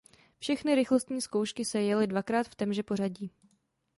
[0.39, 3.31] Všechny rychlostní zkoušky se jely dvakrát v témže pořadí.